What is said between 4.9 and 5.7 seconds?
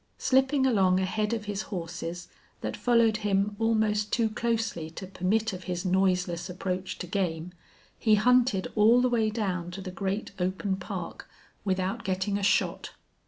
permit of